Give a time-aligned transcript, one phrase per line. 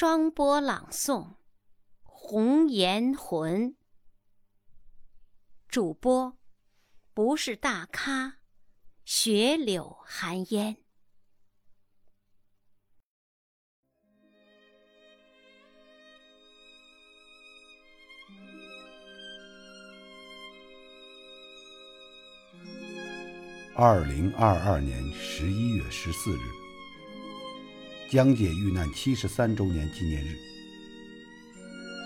[0.00, 1.24] 双播朗诵
[2.00, 3.72] 《红颜魂》，
[5.68, 6.38] 主播
[7.12, 8.38] 不是大咖，
[9.04, 10.78] 雪柳寒烟。
[23.76, 26.59] 二零二二年十一月十四日。
[28.10, 30.36] 江姐遇难七十三周年纪念日，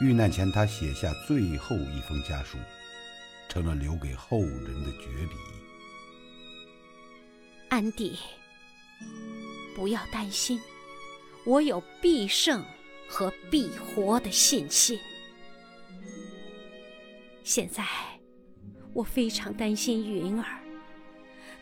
[0.02, 2.58] 遇难前她写下最后一封家书，
[3.48, 5.34] 成了留给后人的绝笔。
[7.70, 8.18] 安迪，
[9.74, 10.60] 不要担心，
[11.46, 12.62] 我有必胜
[13.08, 15.00] 和必活的信心。
[17.44, 17.82] 现在，
[18.92, 20.60] 我非常担心云儿，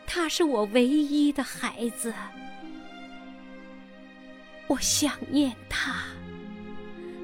[0.05, 2.13] 她是我唯一的孩子。
[4.67, 6.03] 我想念他，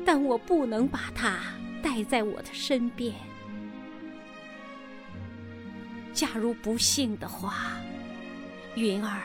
[0.06, 1.40] 但我不能把他
[1.82, 3.16] 带在我的身边。
[6.14, 7.78] 假如不幸的话，
[8.76, 9.22] 云儿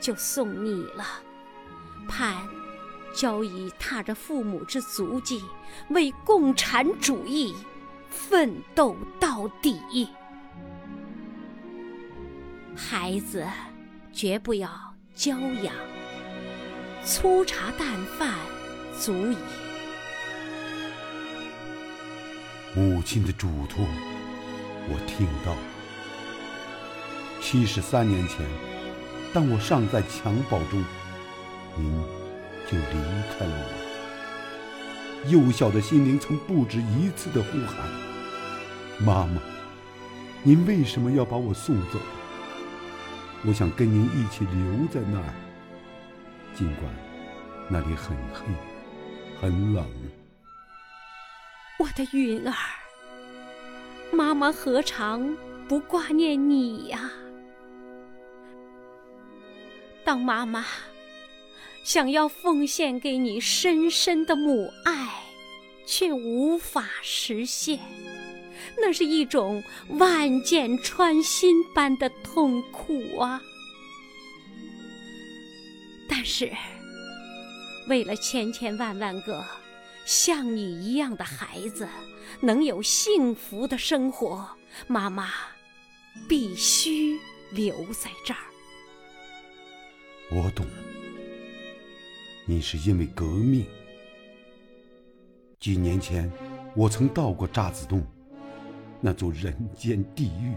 [0.00, 1.04] 就送你了。
[2.08, 2.36] 盼
[3.14, 5.42] 交以踏着父母之足迹，
[5.88, 7.54] 为共产主义
[8.08, 10.08] 奋斗到底。
[12.76, 13.46] 孩子，
[14.12, 14.70] 绝不要
[15.14, 15.74] 娇养。
[17.04, 18.32] 粗茶淡饭
[18.96, 19.36] 足矣。
[22.74, 23.84] 母亲的嘱托，
[24.88, 25.56] 我听到。
[27.40, 28.46] 七十三年前，
[29.34, 30.84] 当我尚在襁褓中，
[31.76, 31.92] 您
[32.70, 32.94] 就离
[33.36, 35.28] 开了我。
[35.28, 37.78] 幼小的心灵曾不止一次的呼喊
[39.04, 39.42] ：“妈妈，
[40.44, 41.98] 您为什么要把我送走？
[43.44, 45.34] 我想跟您一起留在那儿。”
[46.54, 46.92] 尽管
[47.68, 48.44] 那里很黑，
[49.40, 49.84] 很冷。
[51.78, 52.54] 我的云儿，
[54.12, 55.36] 妈妈何尝
[55.66, 57.10] 不挂念你呀？
[60.04, 60.66] 当妈妈
[61.84, 65.08] 想要奉献给你深深的母爱，
[65.86, 67.78] 却无法实现，
[68.76, 73.40] 那是一种万箭穿心般的痛苦啊！
[76.14, 76.52] 但是，
[77.88, 79.42] 为了千千万万个
[80.04, 81.88] 像你一样的孩子
[82.42, 84.46] 能有幸福的生活，
[84.86, 85.30] 妈妈
[86.28, 87.18] 必须
[87.52, 88.40] 留在这儿。
[90.30, 90.66] 我懂，
[92.44, 93.64] 你是因为革命。
[95.58, 96.30] 几年前，
[96.76, 98.06] 我曾到过渣滓洞，
[99.00, 100.52] 那座人间地狱。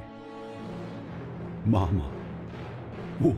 [1.63, 2.11] 妈妈，
[3.22, 3.33] 我。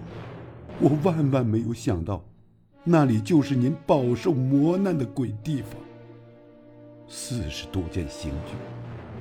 [0.79, 2.23] 我万万没有想到，
[2.83, 5.71] 那里就是您饱受磨难的鬼地方。
[7.07, 8.53] 四十多件刑具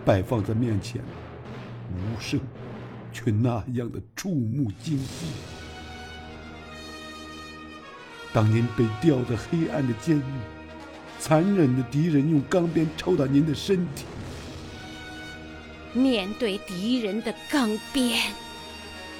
[0.04, 1.00] 摆放在面前，
[1.90, 2.38] 无声，
[3.12, 5.28] 却那样的触目惊心。
[8.34, 10.22] 当您被吊在黑暗的监狱，
[11.18, 14.04] 残忍的敌人用钢鞭抽打您的身体，
[15.94, 18.20] 面对敌人的钢鞭，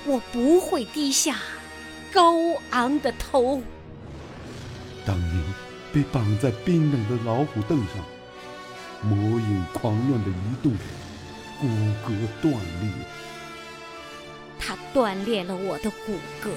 [0.04, 1.36] 我不会低下。
[2.16, 2.32] 高
[2.71, 3.60] 昂的头。
[5.04, 5.44] 当您
[5.93, 8.03] 被绑在冰冷的老虎凳上，
[9.03, 10.72] 魔影狂乱的移动，
[11.60, 11.66] 骨
[12.06, 12.91] 骼断裂。
[14.59, 16.49] 它断裂了我的骨骼，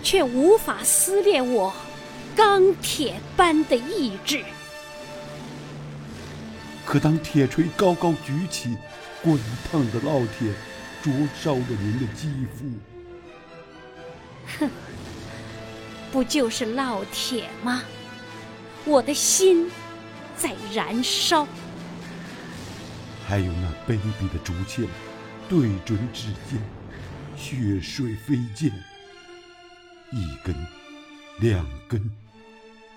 [0.00, 1.74] 却无法撕裂我
[2.36, 4.44] 钢铁般的意志。
[6.86, 8.76] 可当铁锤高高举起，
[9.24, 9.36] 滚
[9.68, 10.52] 烫的烙铁
[11.02, 11.12] 灼
[11.42, 12.91] 烧着您的肌肤。
[14.58, 14.70] 哼，
[16.12, 17.82] 不就是烙铁吗？
[18.84, 19.70] 我的心
[20.36, 21.46] 在燃烧。
[23.28, 24.86] 还有那卑鄙的竹签，
[25.48, 26.60] 对准指尖，
[27.36, 28.70] 血水飞溅。
[30.10, 30.54] 一根，
[31.38, 32.10] 两根，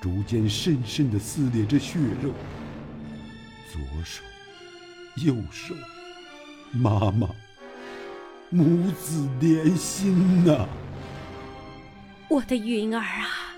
[0.01, 2.31] 竹尖深深的撕裂着血肉。
[3.71, 4.23] 左手，
[5.23, 5.75] 右手，
[6.71, 7.29] 妈妈，
[8.49, 10.67] 母子连心呐！
[12.27, 13.55] 我的云儿啊，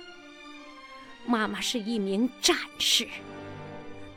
[1.25, 3.07] 妈妈是一名战士，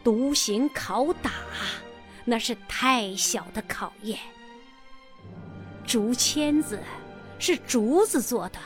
[0.03, 1.31] 独行拷打
[2.25, 4.19] 那是太小的考验。
[5.87, 6.79] 竹签子
[7.39, 8.59] 是竹子做的，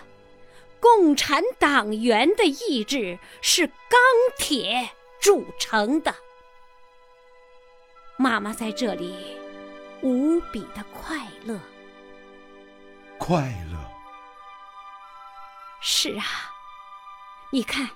[0.81, 4.01] 共产党员的意志是钢
[4.39, 4.91] 铁
[5.21, 6.15] 铸成的。
[8.17, 9.15] 妈妈在这里
[10.03, 11.59] 无比的快乐，
[13.19, 13.94] 快乐。
[15.87, 16.25] 是啊，
[17.51, 17.91] 你看，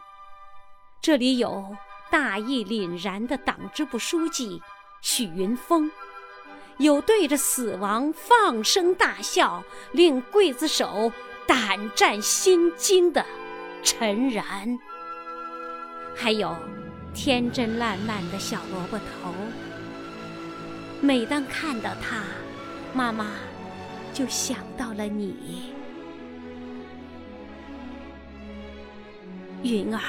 [1.00, 1.74] 这里有
[2.10, 4.62] 大义凛然的党支部书记
[5.00, 5.90] 许云峰，
[6.76, 11.10] 有对着死亡放声大笑、令刽子手
[11.46, 13.24] 胆战心惊的
[13.82, 14.78] 陈然，
[16.14, 16.54] 还有
[17.14, 19.32] 天真烂漫的小萝卜头。
[21.00, 22.22] 每当看到他，
[22.92, 23.30] 妈妈
[24.12, 25.72] 就想到了你，
[29.62, 30.00] 云儿。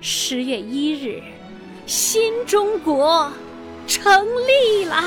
[0.00, 1.22] 十月一日，
[1.86, 3.32] 新中国
[3.86, 5.04] 成立了。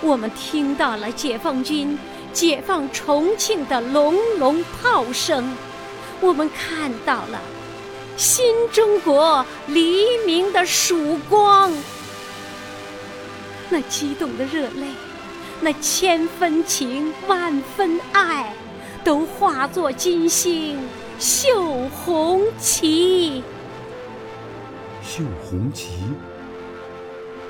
[0.00, 1.96] 我们听到了解放军
[2.32, 5.54] 解放重庆的隆隆炮声，
[6.20, 7.40] 我们看到了
[8.16, 11.72] 新中国黎明的曙光。
[13.68, 14.86] 那激动的热泪，
[15.60, 18.52] 那千分情万分爱，
[19.04, 20.78] 都化作金星。
[21.20, 23.44] 绣红旗，
[25.02, 25.86] 绣红旗，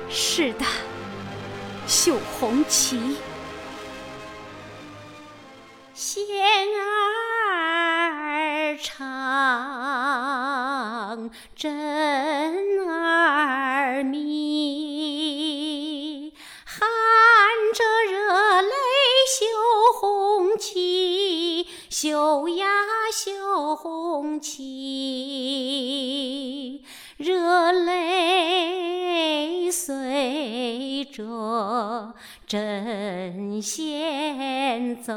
[0.09, 0.65] 是的，
[1.87, 3.15] 绣红旗。
[5.93, 6.21] 仙
[8.11, 8.99] 儿唱，
[11.55, 14.23] 真儿迷，
[16.65, 16.89] 含
[17.73, 18.75] 着热泪
[19.29, 19.45] 绣
[19.97, 22.67] 红旗，绣呀。
[23.11, 24.61] 绣红旗，
[27.17, 32.13] 热泪随着
[32.47, 35.13] 针线走。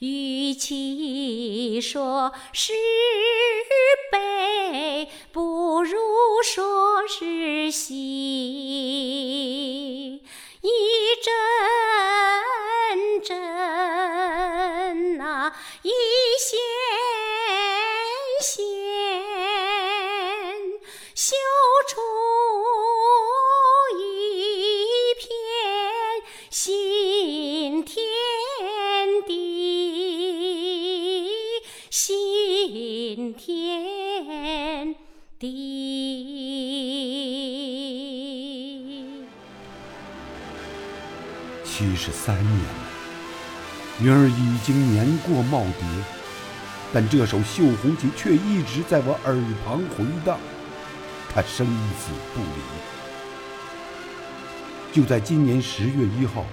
[0.00, 2.72] 与其说是
[4.10, 5.96] 悲，不如
[6.42, 7.94] 说是喜，
[41.68, 42.88] 七十三年了。
[44.00, 45.84] 云儿已经年过耄耋，
[46.94, 49.34] 但这首《绣红旗》却一直在我耳
[49.64, 50.38] 旁回荡。
[51.28, 52.46] 它生死不离。
[54.90, 56.46] 就在今年十月一号，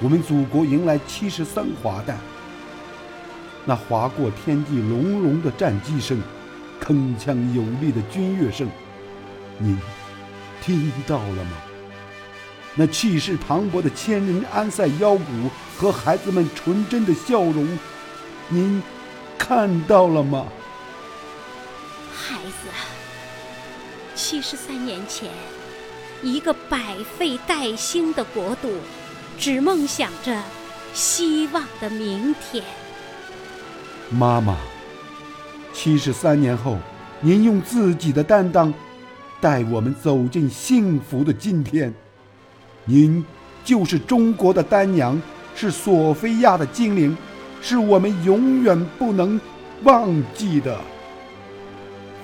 [0.00, 2.18] 我们祖国迎来七十三华诞。
[3.66, 6.22] 那划过天际隆隆的战机声，
[6.82, 8.68] 铿锵有力的军乐声，
[9.58, 9.78] 您
[10.62, 11.52] 听到了吗？
[12.76, 15.24] 那气势磅礴的千人安塞腰鼓
[15.78, 17.78] 和孩子们纯真的笑容，
[18.48, 18.82] 您
[19.38, 20.46] 看到了吗？
[22.12, 22.68] 孩子，
[24.16, 25.30] 七十三年前，
[26.22, 28.72] 一个百废待兴的国度，
[29.38, 30.42] 只梦想着
[30.92, 32.64] 希望的明天。
[34.10, 34.56] 妈妈，
[35.72, 36.78] 七十三年后，
[37.20, 38.74] 您用自己的担当，
[39.40, 41.94] 带我们走进幸福的今天。
[42.86, 43.24] 您
[43.64, 45.20] 就是中国的丹娘，
[45.56, 47.16] 是索菲亚的精灵，
[47.62, 49.40] 是我们永远不能
[49.84, 50.78] 忘记的。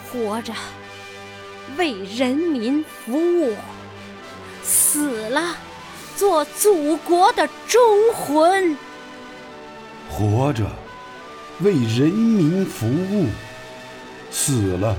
[0.06, 0.52] 活着
[1.78, 3.54] 为人民服务，
[4.62, 5.56] 死了
[6.14, 7.80] 做祖国的忠
[8.12, 8.76] 魂。
[10.10, 10.66] 活着
[11.60, 13.28] 为人民服务，
[14.30, 14.94] 死了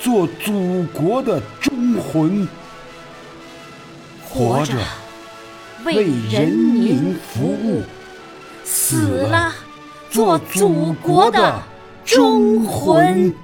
[0.00, 2.48] 做祖国的忠魂。
[4.32, 4.74] 活着
[5.84, 7.82] 为人民服务，
[8.64, 9.52] 死了
[10.08, 11.60] 做祖国的
[12.04, 13.34] 忠魂。